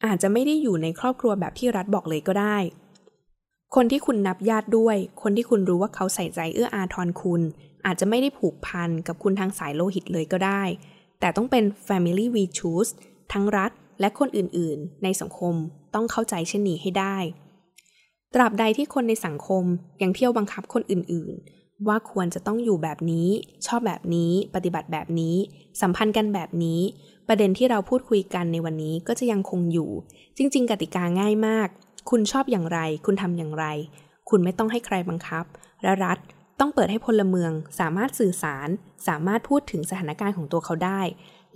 [0.07, 2.57] อาจจะไม่ได้อยู่ในครอบครัวแบบที่รัฐบอกเลยก็ได้
[3.75, 7.43] คนที่คุณนับญาติด้วย คนที่คุณรู้ว่าเขาใส่ใจเอื้ออาทรคุณ
[7.87, 10.63] อาจจะไม่ได้ผูกพันกับคุณทางสายโลหิตเลยก็ได้
[11.21, 12.91] แต่ต้องเป็น family we choose
[13.33, 15.55] ทั้งรัฐและคนอื่นๆ ในสังคม
[15.95, 17.17] ต้องเข้าใจเช่นนี้ให้ได้
[18.35, 19.65] ตราบใดที่คนในสังคม
[20.03, 23.29] ยังเที่ยวบังคับคนอื่นๆ ว่าควรจะต้องอยู่แบบนี้
[23.67, 25.37] ชอบแบบนี้ ปฏิบัติแบบนี้
[25.81, 26.81] สัมพันธ์กันแบบนี้
[27.29, 29.91] ประเด็นที่เราพูดคุยกันในวันนี้ก็จะยังคงอยู่
[30.37, 31.69] จริง ๆ กติกาง่ายมาก
[32.11, 33.65] คุณชอบอย่างไร คุณทำอย่างไร
[34.29, 35.45] คุณไม่ต้องให้ใครบังคับ
[35.83, 36.19] และรัฐ
[36.61, 38.69] ต้องเปิดให้พลเมืองสามารถสื่อสาร
[39.09, 41.01] สามารถพูดถึงสถานการณ์ของตัวเขาได้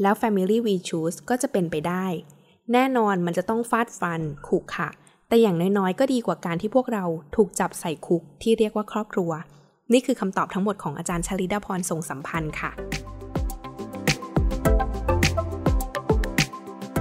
[0.02, 2.06] แล้ว Family We Choose ก็จะเป็นไปได้
[2.72, 4.88] แน่นอนมันจะต้องฟาดฟันขุขะ
[5.32, 7.04] แต่อย่างน้อยๆ ก็ดีกว่าการที่พวกเรา
[7.36, 9.30] ถูกจับใส่คุกที่เรียกว่าครอบครัว
[9.92, 12.70] นี่คือคำตอบทั้งหมดของอาจารย์ชลิดาพรทรงสัมพันธ์ค่ะ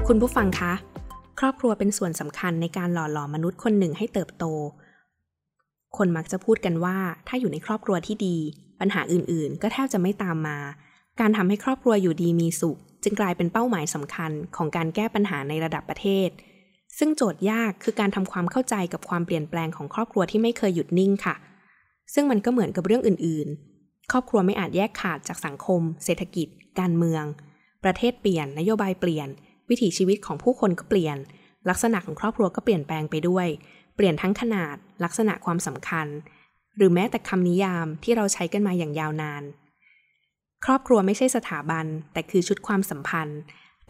[0.08, 0.74] คุณผู้ฟังคะ
[1.40, 4.46] ครอบครัวเป็นส่วนสำคัญในการหล่อหลอมมนุษย์คนหนึ่งให้เติบโต
[5.98, 8.38] คนมักจะพูดกันว่า ถ้าอยู่ในครอบครัวที่ดี
[8.80, 10.58] ปัญหาอื่นๆ ก็แทบจะไม่ตามมา
[11.20, 16.30] การทำให้ครอบครัวอยู่ดีมีสุข จึงกลายเป็นเป้าหมายสำคัญของการแก้ปัญหาในระดับประเทศ
[16.98, 21.36] ซึ่งโจทย์ยากคือการทำความเข้าใจกับความเปลี่ยนแปลงของครอบครัวที่ไม่เคยหยุดนิ่งค่ะ
[22.14, 26.48] ซึ่งมันก็เหมือนกับเรื่องอื่นๆ ครอบครัวไม่อาจแยกขาดจากสังคม เศรษฐกิจ
[26.80, 27.24] การเมือง
[27.84, 29.28] ประเทศเปลี่ยน นโยบายเปลี่ยน
[29.70, 31.18] วิถีชีวิตของผู้คนก็เปลี่ยน
[31.70, 33.48] ลักษณะของครอบครัวก็เปลี่ยนแปลงไปด้วย
[33.96, 36.08] เปลี่ยนทั้งขนาด ลักษณะความสำคัญ
[36.78, 39.44] หรือแม้แต่คำนิยามที่เราใช้กันมาอย่างยาวนาน
[40.66, 43.40] ครอบครัวไม่ใช่สถาบัน แต่คือชุดความสัมพันธ์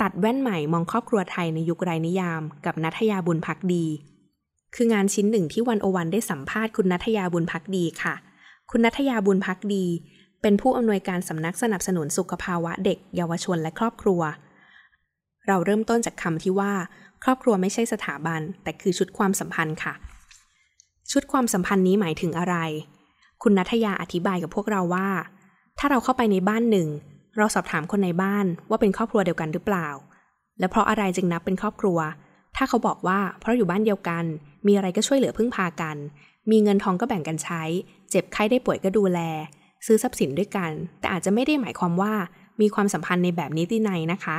[0.01, 3.85] ตัดแว่นใหม่มองครอบครัวไทยในยุคไรนิยาม กับนัทยาบุญพักดี
[4.75, 8.15] คืองานชิ้นหนึ่งที่วันโอวันได้สัมภาษณ์คุณนัทยาบุญพักดีค่ะ
[8.71, 9.85] คุณนัทยาบุญพักดี
[10.41, 14.21] เป็นผู้อำนวยการสำนักสนับสนุนสุขภาวะเด็ก เยาวชนและครอบครัว
[15.47, 16.73] เราเริ่มต้นจากคำที่ว่า
[17.23, 19.93] ครอบครัวไม่ใช่สถาบัน แต่คือชุดความสัมพันธ์ค่ะ
[21.11, 22.55] ชุดความสัมพันธ์นี้หมายถึงอะไร
[23.43, 25.09] คุณนัทยาอธิบายกับพวกเราว่า
[25.79, 26.87] ถ้าเราเข้าไปในบ้านหนึ่ง
[27.37, 29.87] เราสอบถามคนในบ้านว่าเป็นครอบครัวเดียวกันหรือเปล่า
[30.59, 31.99] และเพราะอะไรจึงนับเป็นครอบครัว
[32.55, 34.23] ถ้าเขาบอกว่าเพราะอยู่บ้านเดียวกัน
[34.67, 35.97] มีอะไรก็ช่วยเหลือพึ่งพากัน
[36.51, 37.63] มีเงินทองก็แบ่งกันใช้
[38.09, 39.19] เจ็บไข้ได้ป่วยก็ดูแล
[39.85, 42.13] ซื้อทรัพย์สินด้วยกัน แต่อาจจะไม่ได้หมายความว่า
[42.61, 44.37] มีความสัมพันธ์ในแบบนิตินัยนะคะ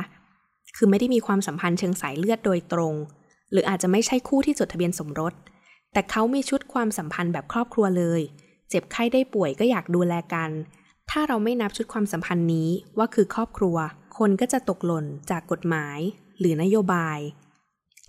[0.75, 2.93] คือไม่ได้มีความสัมพันธ์เชิงสายเลือดโดยตรง
[3.51, 5.33] หรืออาจจะไม่ใช่คู่ที่จดทะเบียนสมรส
[5.93, 8.21] แต่เขามีชุดความสัมพันธ์แบบครอบครัวเลย
[8.69, 10.49] เจ็บไข้ได้ป่วยก็อยากดูแลกัน
[11.11, 13.77] ถ้าเราไม่นับชุดความสัมพันธ์นี้ว่าคือครอบครัว
[14.17, 15.99] คนก็จะตกหล่นจากกฎหมาย
[16.39, 17.19] หรือนโยบาย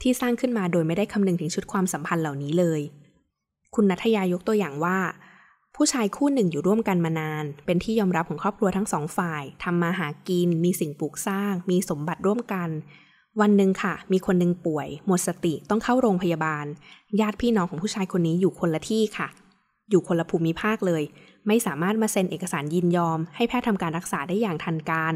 [0.03, 2.81] ที่สร้างขึ้นมาโดยไม่ได้คำนึงถึงชุดความสัมพันธ์เหล่านี้เลย
[3.75, 4.99] คุณนัทยายกตัวอย่างว่า
[5.77, 12.69] ผู้ชายคู่หนึ่งอยู่ร่วมกันมานาน เป็นที่ยอมรับของครอบครัวทั้งสองฝ่ายทำมาหากิน มีสิ่งปลูกสร้าง มีสมบัติร่วมกัน
[13.41, 16.67] วันหนึ่งค่ะ มีคนหนึ่งป่วย หมดสติต้องเข้าโรงพยาบาล
[17.21, 19.29] ญาติพี่น้องของผู้ชายคนนี้อยู่คนละที่ค่ะ
[19.91, 21.03] อยู่คนละภูมิภาคเลย
[21.47, 25.15] ไม่สามารถมาเซ็นเอกสารยินยอม ให้แพทย์ทำการรักษาได้อย่างทันการ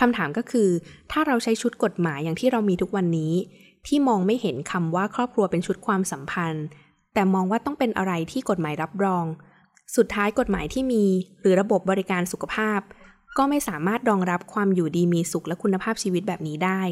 [0.00, 0.68] คำถามก็คือ
[1.12, 3.34] ถ้าเราใช้ชุดกฎหมายอย่างที่เรามีทุกวันนี้
[3.86, 6.64] ที่มองไม่เห็นคำว่าครอบครัวเป็นชุดความสัมพันธ์
[7.14, 9.24] แต่มองว่าต้องเป็นอะไรที่กฎหมายรับรอง
[9.96, 11.04] สุดท้ายกฎหมายที่มี
[11.40, 12.80] หรือระบบบริการสุขภาพ
[13.36, 16.82] ก็ไม่สามารถรองรับความอยู่ดีมีสุขและคุณภาพชีวิตแบบนี้ได้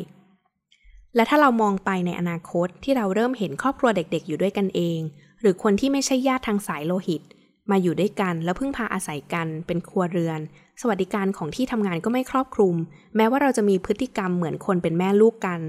[1.14, 5.00] และถ้าเรามองไปในอนาคตที่เราเริ่มเห็นครอบครัวเด็กๆ อยู่ด้วยกันเอง
[5.40, 7.22] หรือคนที่ไม่ใช่ญาติทางสายโลหิต
[7.70, 10.40] มาอยู่ด้วยกัน แล้วพึ่งพาอาศัยกันเป็นครัวเรือน
[10.81, 12.74] สวัสดิการของที่ทำงานก็ไม่ครอบคลุม
[13.16, 15.61] แม้ว่าเราจะมีพฤติกรรมเหมือนคนเป็นแม่ลูกกัน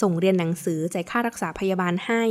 [0.00, 2.22] ส่งเรียนหนังสือจ่ายค่ารักษาพยาบาลให้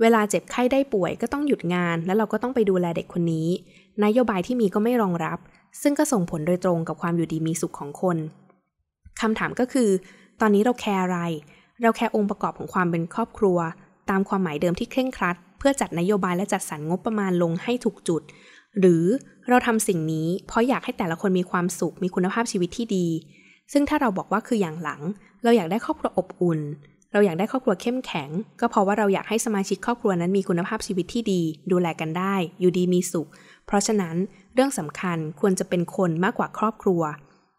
[0.00, 3.48] เวลาเจ็บไข้ได้ป่วยก็ต้องหยุดงาน แล้วเราก็ต้องไปดูแลเด็กคนนี้
[4.04, 5.38] นโยบายที่มีก็ไม่รองรับ
[5.82, 8.16] ซึ่งก็ส่งผลโดยตรงกับความอยู่ดีมีสุขของคน
[9.20, 9.88] คำถามก็คือ
[10.40, 11.18] ตอนนี้เราแคร์อะไร
[11.82, 13.58] เราแคร์องค์ประกอบของความเป็นครอบครัว
[14.10, 18.22] ตามความหมายเดิมที่เคร่งครัด เพื่อจัดนโยบายและจัดสรรงบประมาณลงให้ถูกจุด
[18.80, 19.04] หรือ
[19.48, 23.06] เราทำสิ่งนี้เพราะอยากให้แต่ละคนมีความสุขมีคุณภาพชีวิตที่ดี
[23.72, 25.00] ซึ่งถ้าเราบอกว่าคืออย่างหลัง
[25.44, 26.60] เราอยากได้ครอบครัวอบอุ่น
[27.12, 31.42] เราอยากได้ครอบครัวเข้มแข็ง ก็เพราะว่าเราอยากให้สมาชิกครอบครัวนั้นมีคุณภาพชีวิตที่ดี
[31.72, 33.28] ดูแลกันได้ อยู่ดีมีสุข
[33.66, 34.16] เพราะฉะนั้น
[34.54, 37.02] เรื่องสำคัญควรจะเป็นคนมากกว่าครอบครัว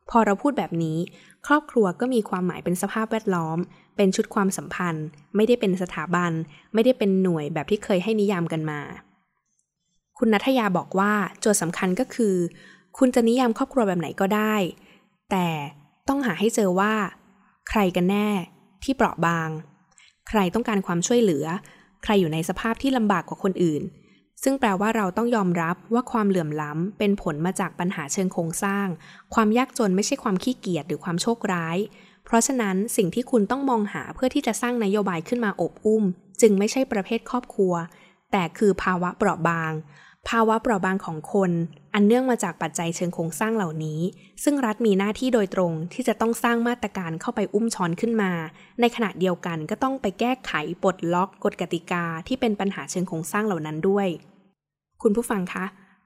[0.10, 0.98] พอเราพูดแบบนี้
[1.48, 3.58] ครอบครัวก็มีความหมายเป็นสภาพแวดล้อม
[3.98, 6.32] เป็นชุดความสัมพันธ์ ไม่ได้เป็นสถาบัน
[6.74, 8.80] ไม่ได้เป็นหน่วยแบบที่เคยให้นิยามกันมา
[10.17, 12.36] คุณนัทยาบอกว่าโจทย์สำคัญก็คือ
[12.98, 14.56] คุณจะนิยามครอบครัวแบบไหนก็ได้
[15.32, 15.48] แต่
[16.08, 16.93] ต้องหาให้เจอว่า
[17.70, 18.30] ใครกันแน่
[18.84, 19.50] ที่เปราะบาง
[20.30, 21.46] ใครต้องการความช่วยเหลือ
[22.04, 23.82] ใครอยู่ในสภาพที่ลำบากกว่าคนอื่น
[24.43, 28.88] ซึ่งแปลว่าเราต้องยอมรับว่าความเหลื่อมล้ำเป็นผลมาจากปัญหาเชิงโครงสร้าง
[29.34, 31.78] ความยากจนไม่ใช่ความขี้เกียจหรือความโชคร้าย
[32.26, 36.04] เพราะฉะนั้นสิ่งที่คุณต้องมองหาเพื่อที่จะสร้างนโยบายขึ้นมาอบอุ้ม
[36.41, 37.73] จึงไม่ใช่ประเภทครอบครัว
[38.32, 39.71] แต่คือภาวะเปราะบาง
[40.30, 41.52] ภาวะเปราะบางของคน
[41.94, 44.00] อันเนื่องมาจากปัจจัยเชิงโครงสร้างเหล่านี้
[44.44, 48.32] ซึ่งรัฐมีหน้าที่โดยตรงที่จะต้องสร้างมาตรการเข้าไปอุ้มช้อนขึ้นมา
[48.80, 50.52] ในขณะเดียวกันก็ต้องไปแก้ไข
[50.84, 54.08] ปลดล็อกกฎกติกาที่เป็นปัญหาเชิงโครงสร้างเหล่านั้นด้วย
[55.02, 55.66] คุณผู้ฟังคะ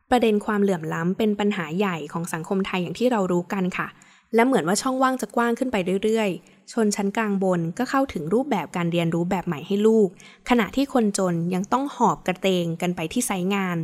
[0.10, 3.88] ประเด็นความเหลื่อมล้ำเป็นปัญหาใหญ่ของสังคมไทยอย่างที่เรารู้กันค่ะ
[4.36, 10.08] และเหมือนว่าช่องว่างจะกว้างขึ้นไปเรื่อยๆชนชั้นกลางบนก็เข้าถึงรูปแบบการเรียนรู้แบบใหม่ให้ลูก
[10.50, 13.78] ขณะที่คนจนยังต้องหอบกระเตงกันไปที่ไซงาน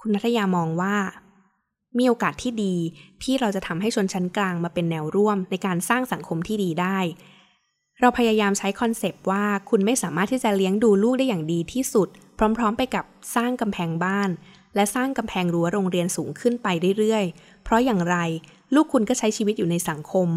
[0.00, 0.96] คุณนัทยามองว่า
[1.98, 2.74] มีโอกาสที่ดี
[3.22, 6.98] ที่เราจะทำให้ชนชั้นกลางมาเป็นแนวร่วมในการสร้างสังคมที่ดีได้
[8.00, 12.08] เราพยายามใช้คอนเซปต์ว่าคุณไม่สามารถที่จะเลี้ยงดูลูกได้อย่างดีที่สุด
[12.38, 13.04] พร้อม ๆ ไปกับ
[13.36, 14.30] สร้างกำแพงบ้าน
[14.74, 18.16] และสร้างกำแพงรั้วโรงเรียนสูงขึ้นไปเรื่อยๆ เพราะอย่างไร
[18.74, 20.28] ลูกคุณก็ใช้ชีวิตอยู่ในสังคม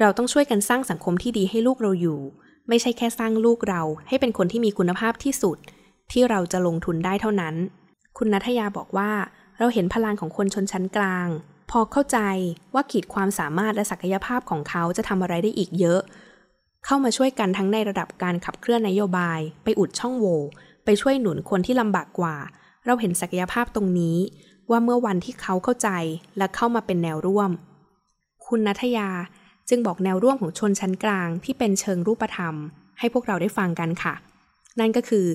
[0.00, 2.20] เราต้องช่วยกันสร้างสังคมที่ดีให้ลูกเราอยู่
[2.68, 5.56] ไม่ใช่แค่สร้างลูกเราให้เป็นคนที่มีคุณภาพที่สุด
[6.12, 7.54] ที่เราจะลงทุนได้เท่านั้น
[8.16, 9.10] คุณนัทยาบอกว่า
[9.58, 11.28] เราเห็นพลังของคนชนชั้นกลาง
[11.70, 12.18] พอเข้าใจ
[12.74, 16.00] ว่าขีดความสามารถและศักยภาพของเขาจะทำอะไรได้อีกเยอะ
[16.84, 20.38] เข้ามาช่วยกันทั้งในระดับการขับเคลื่อนนโยบาย ไปอุดช่องโหว่
[20.84, 22.36] ไปช่วยหนุนคนที่ลำบากกว่า
[22.86, 24.18] เราเห็นศักยภาพตรงนี้
[24.70, 25.88] ว่าเมื่อวันที่เขาเข้าใจ
[26.38, 27.50] และเข้ามาเป็นแนวร่วม
[28.46, 29.08] คุณนัทยา
[29.68, 32.54] จึงบอกแนวร่วมของชนชั้นกลางที่เป็นเชิงรูปธรรม
[32.98, 34.14] ให้พวกเราได้ฟังกันค่ะ
[34.80, 35.26] นั่นก็คือ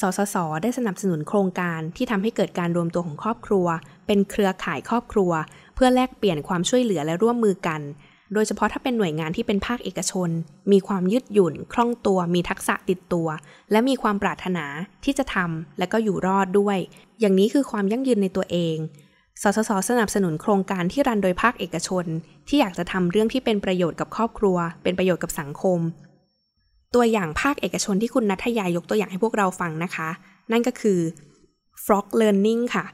[0.00, 3.66] สสส ได้สนับสนุนโครงการที่ทำให้เกิดการรวมตัวของครอบครัว
[4.06, 5.32] เป็นเครือข่ายครอบครัว
[5.74, 7.80] เพื่อแลกเปลี่ยนความช่วยเหลือและร่วมมือกัน
[8.34, 10.30] โดยเฉพาะถ้าเป็นหน่วยงานที่เป็นภาคเอกชน
[10.72, 13.28] มีความยืดหยุ่น คล่องตัว มีทักษะติดตัว
[13.70, 14.64] และมีความปรารถนา
[15.04, 16.78] ที่จะทำและก็อยู่รอดด้วย
[17.20, 18.76] อย่างนี้คือความยั่งยืนในตัวเอง
[19.42, 22.04] สสส สนับสนุนโครงการที่รันโดยภาคเอกชน
[22.48, 25.78] ที่อยากจะทำเรื่องที่เป็นประโยชน์กับครอบครัว เป็นประโยชน์กับสังคม
[26.94, 30.08] ตัวอย่างภาคเอกชนที่คุณนัทยายกตัวอย่างให้พวกเราฟังนะคะ
[30.52, 31.00] นั่นก็คือ
[31.84, 32.84] Frog Learning ค่ะ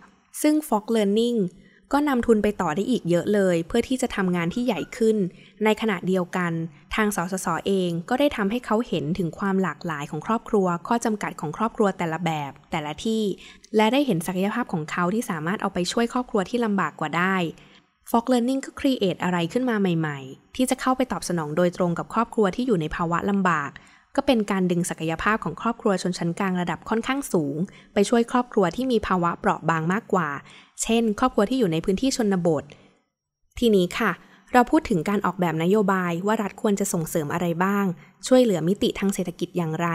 [0.42, 1.38] ซึ่ง Frog Learning
[1.92, 5.16] ก็นำทุนไปต่อได้อีกเยอะเลย เพื่อที่จะทำงานที่ใหญ่ขึ้น
[5.64, 6.52] ในขณะเดียวกัน
[6.94, 13.22] ทางสสสเองก็ได้ทำให้เขาเห็นถึงความหลากหลายของครอบครัว ข้อจำกัดของครอบครัวแต่ละแบบ แต่ละที่
[13.76, 17.36] และได้เห็นศักยภาพของเขาที่สามารถเอาไปช่วยครอบครัวที่ลำบากกว่าได้
[18.12, 23.70] Fog Learning ก็ครีเอทอะไรขึ้นมาใหม่ ๆ ที่จะเข้าไปตอบสนองโดยตรงกับครอบครัวที่อยู่ในภาวะลำบาก
[24.16, 27.56] ก็เป็นการดึงศักยภาพของครอบครัวชนชั้นกลางระดับค่อนข้างสูง
[27.94, 30.28] ไปช่วยครอบครัวที่มีภาวะเปราะบางมากกว่า
[30.82, 32.64] เช่น ครอบครัวที่อยู่ในพื้นที่ชนบท
[33.58, 34.10] ทีนี้ค่ะ
[34.52, 37.84] เราพูดถึงการออกแบบนโยบายว่ารัฐควรจะส่งเสริมอะไรบ้าง
[38.26, 39.88] ช่วยเหลือมิติทางเศรษฐกิจอย่างไร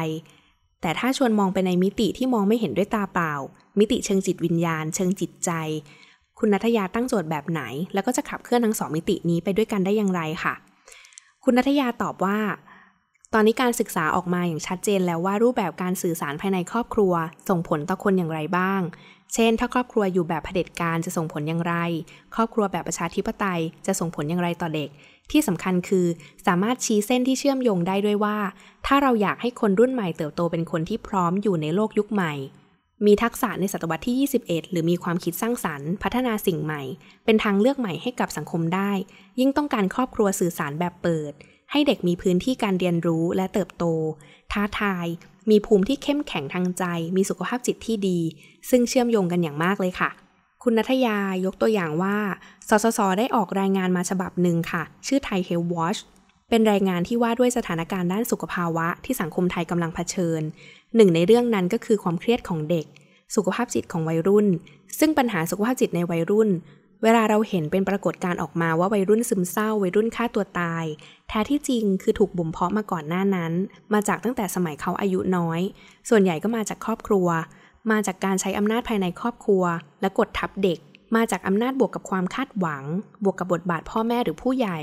[0.82, 3.34] แต่ถ้าชวนมองไปในมิติที่มองไม่เห็นด้วยตาเปล่า
[3.80, 5.52] มิติเชิงจิตวิญญาณ เชิงจิตใจ
[6.46, 7.62] คุณนัทยาตั้งโจทย์แบบไหน
[7.94, 10.54] แล้วก็จะขับเคลื่อนทั้งสองมิตินี้ไปด้วยกันได้อย่างไรค่ะ
[11.44, 12.38] คุณนัทยาตอบว่า
[13.34, 17.14] ตอนนี้การศึกษาออกมาอย่างชัดเจนแล้วว่ารูปแบบการสื่อสารภายในครอบครัว
[17.50, 18.82] ส่งผลต่อคนอย่างไรบ้าง
[19.34, 21.76] เช่น ถ้าครอบครัวอยู่แบบเผด็จการจะส่งผลอย่างไร
[22.36, 24.90] ครอบครัวแบบประชาธิปไตยจะส่งผลอย่างไรต่อเด็ก
[25.32, 26.06] ที่สำคัญคือ
[26.48, 28.38] สามารถชี้เส้นที่เชื่อมโยงได้ด้วยว่า
[28.86, 32.34] ถ้าเราอยากให้คนรุ่นใหม่เติบโตเป็นคนที่พร้อมอยู่ในโลกยุคใหม่
[33.06, 36.82] มีทักษะในศตวรรษที่ 21 หรือมีความคิดสร้างสรรค์ พัฒนาสิ่งใหม่
[37.26, 38.92] เป็นทางเลือกใหม่ให้กับสังคมได้
[39.40, 41.34] ยิ่งต้องการครอบครัวสื่อสารแบบเปิด
[41.72, 43.86] ให้เด็กมีพื้นที่การเรียนรู้และเติบโต
[44.52, 45.08] ท้าทาย
[45.50, 46.84] มีภูมิที่เข้มแข็งทางใจ
[47.16, 48.20] มีสุขภาพจิตที่ดี
[48.70, 50.10] ซึ่งเชื่อมโยงกันอย่างมากเลยค่ะ
[50.64, 52.18] คุณนัทยายกตัวอย่างว่า
[52.70, 56.00] สสส ได้ออกรายงานมาฉบับหนึ่งค่ะ ชื่อไทย Health Watch
[56.50, 60.42] เป็นรายงานที่ว่าด้วยสถานการณ์ด้านสุขภาวะที่สังคมไทยกำลังเผชิญ
[60.96, 62.86] หนึ่งในเรื่องนั้นก็คือความเครียดของเด็ก
[63.36, 64.48] สุขภาพจิตของวัยรุ่น
[65.00, 66.50] ซึ่งปัญหาสุขภาพจิตในวัยรุ่น
[67.04, 70.86] เวลาเราเห็นเป็นปรากฏการณ์ออกมาว่าวัยรุ่นซึมเศร้า วัยรุ่นฆ่าตัวตาย
[71.28, 73.54] แท้ที่จริงคือถูกบ่มเพาะมาก่อนหน้านั้น
[73.94, 75.60] มาจากตั้งแต่สมัยเขาอายุน้อย
[76.10, 77.28] ส่วนใหญ่ก็มาจากครอบครัว
[77.92, 79.64] มาจากการใช้อำนาจภายในครอบครัว
[80.02, 80.80] และกดทับเด็ก
[81.16, 82.84] มาจากอำนาจบวกกับความคาดหวัง
[83.24, 84.80] บวกกับบทบาทพ่อแม่หรือผู้ใหญ่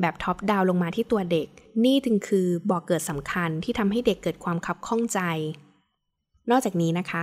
[0.00, 1.48] แบบท็อปดาวลงมาที่ตัวเด็ก
[1.84, 5.20] นี่จึงคือบ่อกเกิดสำคัญที่ทำให้เด็กเกิดความคับข้องใจ
[6.50, 7.22] นอกจากนี้นะคะ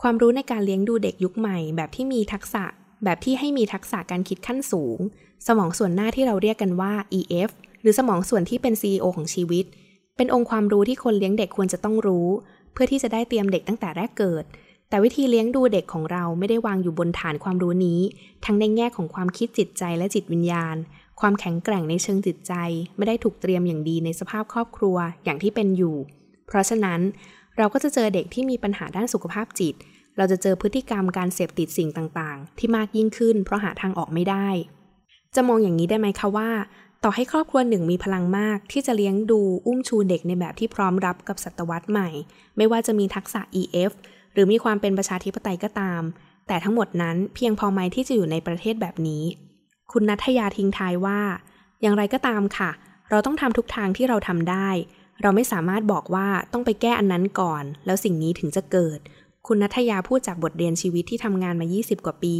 [0.00, 2.64] ความรู้ในการเลี้ยงดูเด็กยุคใหม่ แบบที่มีทักษะ
[3.04, 4.98] แบบที่ให้มีทักษะการคิดขั้นสูง
[5.46, 9.64] สมองส่วนหน้าที่เราเรียกกันว่า EF หรือสมองส่วนที่เป็น CEO ของชีวิต
[10.16, 12.28] เป็นองค์ความรู้ที่คนเลี้ยงเด็กควรจะต้องรู้
[12.72, 14.44] เพื่อที่จะได้เตรียมเด็กตั้งแต่แรกเกิด
[14.88, 18.00] แต่วิธีเลี้ยงดูเด็กของเราไม่ได้วางอยู่บนฐานความรู้นี้
[18.44, 20.76] ทั้งในแง่ของความคิดจิตใจและจิตวิญญาณ
[21.20, 22.52] ความแข็งแกร่งในเชิงจิตใจ
[22.96, 25.96] ไม่ได้ถูกเตรียมอย่างดีในสภาพครอบครัวอย่างที่เป็นอยู่
[26.46, 27.00] เพราะฉะนั้น
[27.56, 29.74] เราก็จะเจอเด็กที่มีปัญหาด้านสุขภาพจิต
[30.16, 34.48] เราจะเจอพฤติกรรมการเสพติดสิ่งต่างๆ ที่มากยิ่งขึ้น เพราะหาทางออกไม่ได้
[35.34, 36.50] จะมองอย่างนี้ได้ไหมคะว่า
[37.04, 42.08] ต่อให้ครอบครัวหนึ่งมีพลังมาก ที่จะเลี้ยงดูอุ้มชูเด็กในแบบที่พร้อมรับกับศตวรรษใหม่
[42.56, 43.92] ไม่ว่าจะมีทักษะ EF
[44.32, 46.02] หรือมีความเป็นประชาธิปไตยก็ตาม
[46.46, 49.22] แต่ทั้งหมดนั้นเพียงพอไหมที่จะอยู่ในประเทศแบบนี้
[49.92, 51.20] คุณนัทยาทิ้งท้ายว่า
[51.80, 52.70] อย่างไรก็ตามค่ะ
[53.10, 54.68] เราต้องทำทุกทางที่เราทำได้
[55.22, 58.98] เราไม่สามารถบอกว่าต้องไปแก้อันนั้นก่อน แล้วสิ่งนี้ถึงจะเกิด
[59.46, 62.36] คุณนัทยาพูดจากบทเรียนชีวิตที่ทำงานมา 20 กว่าปี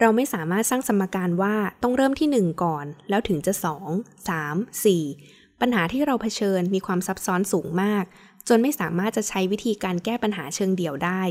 [0.00, 3.52] เราไม่สามารถสร้างสมการว่าต้องเริ่มที่ 1 ก่อน แล้วถึงจะ
[3.90, 8.04] 2 3 4 ปัญหาที่เราเผชิญมีความซับซ้อนสูงมาก
[8.48, 11.22] จนไม่สามารถจะใช้วิธีการแก้ปัญหาเชิงเดี่ยวได้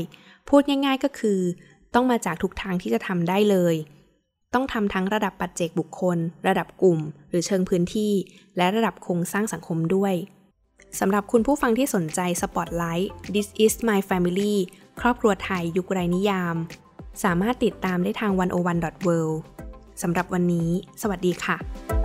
[0.48, 1.40] พูดง่าย ๆก็คือ
[1.94, 3.74] ต้องมาจากทุกทางที่จะทำได้เลย
[4.54, 6.98] ต้องทำทั้งระดับปัจเจกบุคคล ระดับกลุ่ม
[7.30, 8.12] หรือเชิงพื้นที่
[8.56, 10.14] และระดับโครงสร้างสังคมด้วย
[11.00, 14.54] สำหรับคุณผู้ฟังที่สนใจสปอตไลท์ This is my family
[15.00, 16.56] ครอบครัวไทยยุคไรนิยาม
[17.24, 19.36] สามารถติดตามได้ทาง 101.world
[20.02, 20.70] สำหรับวันนี้
[21.02, 22.01] สวัสดีค่ะ